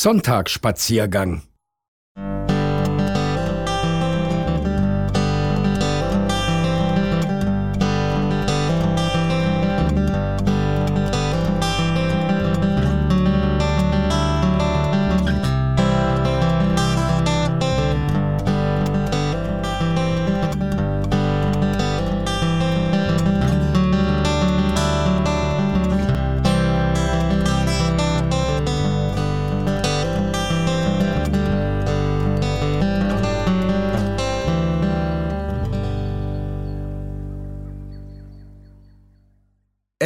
Sonntagsspaziergang 0.00 1.42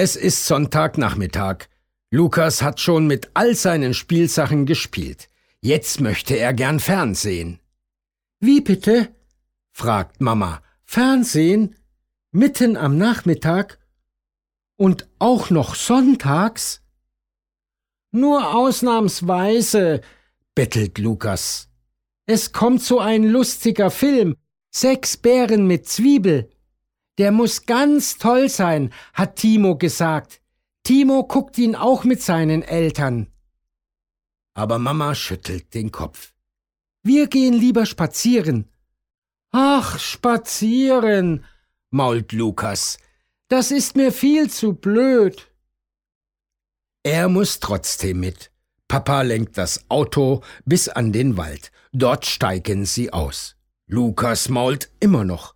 Es 0.04 0.16
ist 0.16 0.44
Sonntagnachmittag. 0.44 1.70
Lukas 2.10 2.60
hat 2.60 2.78
schon 2.78 3.06
mit 3.06 3.30
all 3.32 3.54
seinen 3.54 3.94
Spielsachen 3.94 4.66
gespielt. 4.66 5.30
Jetzt 5.62 6.02
möchte 6.02 6.36
er 6.36 6.52
gern 6.52 6.78
Fernsehen. 6.78 7.58
Wie 8.38 8.60
bitte? 8.60 9.14
fragt 9.72 10.20
Mama. 10.20 10.60
Fernsehen? 10.84 11.74
Mitten 12.32 12.76
am 12.76 12.98
Nachmittag? 12.98 13.78
Und 14.76 15.08
auch 15.20 15.48
noch 15.48 15.74
sonntags? 15.74 16.82
Nur 18.10 18.54
ausnahmsweise, 18.54 20.02
bettelt 20.54 20.98
Lukas. 20.98 21.70
Es 22.26 22.52
kommt 22.52 22.82
so 22.82 22.98
ein 22.98 23.24
lustiger 23.24 23.90
Film. 23.90 24.36
Sechs 24.70 25.16
Bären 25.16 25.66
mit 25.66 25.88
Zwiebel. 25.88 26.50
Der 27.18 27.30
muss 27.30 27.66
ganz 27.66 28.18
toll 28.18 28.48
sein, 28.48 28.92
hat 29.12 29.36
Timo 29.36 29.76
gesagt. 29.76 30.40
Timo 30.82 31.24
guckt 31.26 31.56
ihn 31.58 31.76
auch 31.76 32.04
mit 32.04 32.20
seinen 32.20 32.62
Eltern. 32.62 33.28
Aber 34.54 34.78
Mama 34.78 35.14
schüttelt 35.14 35.74
den 35.74 35.90
Kopf. 35.92 36.34
Wir 37.02 37.26
gehen 37.26 37.54
lieber 37.54 37.86
spazieren. 37.86 38.70
Ach, 39.50 39.98
spazieren, 39.98 41.44
mault 41.90 42.32
Lukas. 42.32 42.98
Das 43.48 43.70
ist 43.70 43.94
mir 43.94 44.10
viel 44.10 44.50
zu 44.50 44.74
blöd. 44.74 45.50
Er 47.02 47.28
muss 47.28 47.60
trotzdem 47.60 48.20
mit. 48.20 48.50
Papa 48.88 49.22
lenkt 49.22 49.58
das 49.58 49.88
Auto 49.90 50.42
bis 50.64 50.88
an 50.88 51.12
den 51.12 51.36
Wald. 51.36 51.70
Dort 51.92 52.26
steigen 52.26 52.84
sie 52.86 53.12
aus. 53.12 53.56
Lukas 53.86 54.48
mault 54.48 54.90
immer 55.00 55.24
noch. 55.24 55.53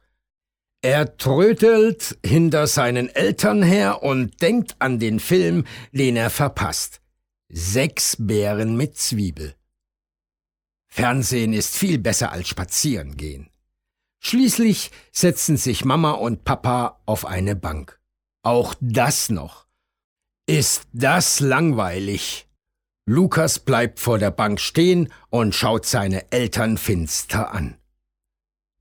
Er 0.81 1.17
trötelt 1.17 2.19
hinter 2.25 2.69
seinen 2.69 3.09
Eltern 3.09 3.62
her 3.62 4.03
und 4.03 4.41
denkt 4.41 4.77
an 4.79 5.01
den 5.01 5.19
Film, 5.19 5.65
den 5.93 6.17
er 6.17 6.31
verpasst. 6.31 7.01
Sechs 7.48 8.17
Bären 8.19 8.77
mit 8.77 8.97
Zwiebel. 8.97 9.55
Fernsehen 10.87 11.53
ist 11.53 11.77
viel 11.77 11.98
besser 11.98 12.31
als 12.31 12.48
spazieren 12.48 13.17
gehen. 13.17 13.51
Schließlich 14.20 14.91
setzen 15.12 15.57
sich 15.57 15.85
Mama 15.85 16.12
und 16.12 16.45
Papa 16.45 17.01
auf 17.07 17.25
eine 17.27 17.57
Bank. 17.57 18.01
Auch 18.42 18.75
das 18.81 19.31
noch. 19.31 19.67
Ist 20.47 20.87
das 20.92 21.41
langweilig? 21.41 22.48
Lukas 23.05 23.58
bleibt 23.58 24.01
vor 24.01 24.19
der 24.19 24.31
Bank 24.31 24.61
stehen 24.61 25.13
und 25.31 25.55
schaut 25.55 25.86
seine 25.86 26.31
Eltern 26.31 26.79
finster 26.79 27.52
an. 27.52 27.79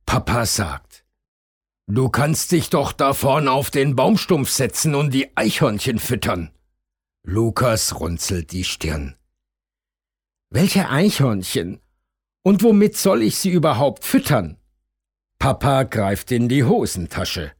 Papa 0.05 0.45
sagt, 0.45 1.05
Du 1.89 2.09
kannst 2.09 2.51
dich 2.51 2.69
doch 2.69 2.91
da 2.91 3.13
vorn 3.13 3.47
auf 3.47 3.71
den 3.71 3.95
Baumstumpf 3.95 4.49
setzen 4.49 4.93
und 4.93 5.13
die 5.13 5.35
Eichhörnchen 5.37 5.99
füttern. 5.99 6.51
Lukas 7.23 7.97
runzelt 8.01 8.51
die 8.51 8.65
Stirn. 8.65 9.15
Welche 10.49 10.89
Eichhörnchen? 10.89 11.79
Und 12.43 12.61
womit 12.61 12.97
soll 12.97 13.21
ich 13.21 13.37
sie 13.37 13.51
überhaupt 13.51 14.03
füttern? 14.03 14.57
Papa 15.39 15.83
greift 15.83 16.31
in 16.31 16.49
die 16.49 16.65
Hosentasche. 16.65 17.53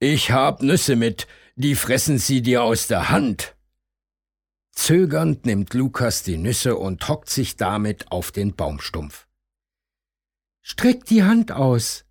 Ich 0.00 0.32
hab 0.32 0.62
Nüsse 0.62 0.96
mit, 0.96 1.28
die 1.54 1.76
fressen 1.76 2.18
sie 2.18 2.42
dir 2.42 2.64
aus 2.64 2.88
der 2.88 3.10
Hand. 3.10 3.56
Zögernd 4.72 5.46
nimmt 5.46 5.72
Lukas 5.74 6.24
die 6.24 6.36
Nüsse 6.36 6.76
und 6.76 7.06
hockt 7.08 7.30
sich 7.30 7.56
damit 7.56 8.10
auf 8.10 8.32
den 8.32 8.56
Baumstumpf. 8.56 9.28
Streck 10.62 11.04
die 11.04 11.22
Hand 11.22 11.52
aus, 11.52 12.04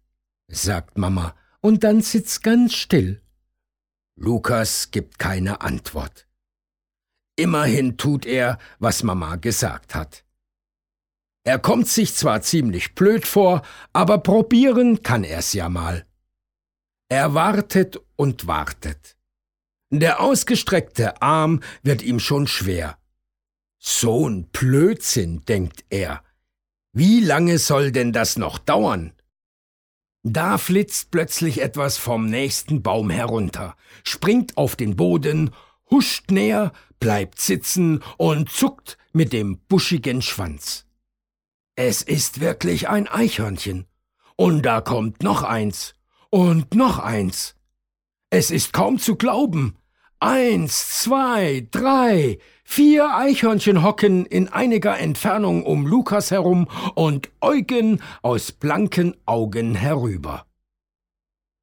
sagt 0.48 0.98
Mama 0.98 1.36
und 1.62 1.84
dann 1.84 2.02
sitzt 2.02 2.44
ganz 2.44 2.74
still. 2.74 3.22
Lukas 4.16 4.92
gibt 4.92 5.20
keine 5.20 5.62
Antwort. 5.62 6.28
Immerhin 7.36 7.98
tut 7.98 8.26
er, 8.26 8.60
was 8.80 9.04
Mama 9.04 9.38
gesagt 9.38 9.96
hat. 9.96 10.26
Er 11.44 11.58
kommt 11.58 11.88
sich 11.88 12.14
zwar 12.14 12.42
ziemlich 12.42 12.94
blöd 12.94 13.26
vor, 13.26 13.64
aber 13.94 14.20
probieren 14.20 15.02
kann 15.02 15.24
er's 15.24 15.54
ja 15.54 15.70
mal. 15.70 16.06
Er 17.10 17.34
wartet 17.34 18.00
und 18.16 18.46
wartet. 18.46 19.18
Der 19.90 20.22
ausgestreckte 20.22 21.22
Arm 21.22 21.62
wird 21.82 22.02
ihm 22.04 22.20
schon 22.20 22.48
schwer. 22.48 22.98
So'n 23.82 24.46
Blödsinn, 24.52 25.44
denkt 25.46 25.84
er. 25.90 26.24
Wie 26.94 27.20
lange 27.20 27.58
soll 27.58 27.92
denn 27.92 28.14
das 28.14 28.38
noch 28.38 28.60
dauern? 28.60 29.14
Da 30.24 30.58
flitzt 30.58 31.10
plötzlich 31.10 31.62
etwas 31.62 31.98
vom 31.98 32.28
nächsten 32.28 32.84
Baum 32.84 33.10
herunter, 33.10 33.76
springt 34.04 34.56
auf 34.56 34.76
den 34.76 34.96
Boden, 34.96 35.50
huscht 35.90 36.30
näher, 36.30 36.72
bleibt 37.00 37.40
sitzen 37.40 38.04
und 38.18 38.50
zuckt 38.50 38.98
mit 39.14 39.34
dem 39.34 39.60
buschigen 39.68 40.22
Schwanz. 40.22 40.86
Es 41.76 42.04
ist 42.04 42.40
wirklich 42.40 42.88
ein 42.90 43.08
Eichhörnchen. 43.08 43.88
Und 44.36 44.64
da 44.64 44.82
kommt 44.82 45.24
noch 45.24 45.42
eins. 45.42 45.96
Und 46.30 46.76
noch 46.76 47.00
eins. 47.00 47.56
Es 48.30 48.52
ist 48.52 48.74
kaum 48.74 49.00
zu 49.00 49.16
glauben. 49.16 49.78
Eins, 50.24 51.00
zwei, 51.00 51.68
drei, 51.72 52.38
vier 52.64 53.16
Eichhörnchen 53.16 53.82
hocken 53.82 54.28
in 54.28 54.50
einiger 54.50 55.00
Entfernung 55.00 55.64
um 55.64 55.88
Lukas 55.88 56.30
herum 56.30 56.68
und 56.94 57.32
äugen 57.42 58.04
aus 58.22 58.52
blanken 58.52 59.18
Augen 59.26 59.74
herüber. 59.74 60.46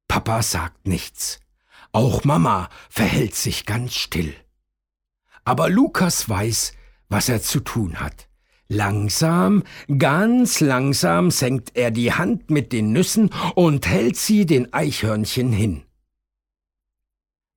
Papa 0.09 0.41
sagt 0.41 0.89
nichts. 0.89 1.39
Auch 1.93 2.25
Mama 2.25 2.67
verhält 2.89 3.33
sich 3.33 3.65
ganz 3.65 3.95
still. 3.95 4.33
Aber 5.45 5.69
Lukas 5.69 6.27
weiß, 6.27 6.73
was 7.07 7.29
er 7.29 7.41
zu 7.41 7.61
tun 7.61 8.01
hat. 8.01 8.27
Langsam, 8.67 9.63
ganz 9.97 10.59
langsam 10.59 11.31
senkt 11.31 11.77
er 11.77 11.91
die 11.91 12.11
Hand 12.11 12.51
mit 12.51 12.73
den 12.73 12.91
Nüssen 12.91 13.29
und 13.55 13.87
hält 13.87 14.17
sie 14.17 14.45
den 14.45 14.73
Eichhörnchen 14.73 15.53
hin. 15.53 15.83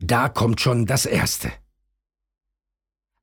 Da 0.03 0.29
kommt 0.29 0.61
schon 0.61 0.85
das 0.87 1.07
Erste. 1.07 1.53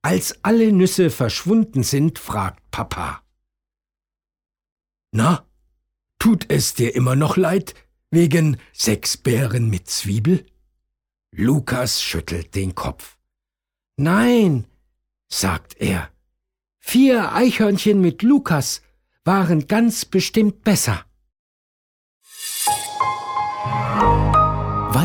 Als 0.01 0.43
alle 0.45 0.71
Nüsse 0.71 1.09
verschwunden 1.09 1.83
sind, 1.83 2.19
fragt 2.19 2.71
Papa. 2.71 3.21
Na, 5.11 5.45
tut 6.19 6.49
es 6.49 6.75
dir 6.75 6.95
immer 6.95 7.17
noch 7.17 7.35
leid, 7.35 7.75
wegen 8.11 8.57
sechs 8.71 9.17
Bären 9.17 9.69
mit 9.69 9.89
Zwiebel? 9.89 10.45
Lukas 11.31 12.01
schüttelt 12.01 12.55
den 12.55 12.75
Kopf. 12.75 13.17
Nein, 13.97 14.65
sagt 15.27 15.81
er, 15.81 16.09
vier 16.79 17.33
Eichhörnchen 17.33 17.99
mit 17.99 18.23
Lukas 18.23 18.81
waren 19.25 19.67
ganz 19.67 20.05
bestimmt 20.05 20.63
besser. 20.63 21.05